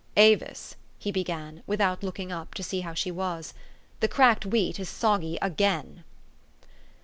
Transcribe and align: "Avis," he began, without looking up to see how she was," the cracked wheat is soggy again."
"Avis," 0.31 0.77
he 0.97 1.11
began, 1.11 1.61
without 1.67 2.01
looking 2.01 2.31
up 2.31 2.55
to 2.55 2.63
see 2.63 2.79
how 2.81 2.95
she 2.95 3.11
was," 3.11 3.53
the 3.99 4.07
cracked 4.07 4.47
wheat 4.47 4.79
is 4.79 4.89
soggy 4.89 5.37
again." 5.43 6.03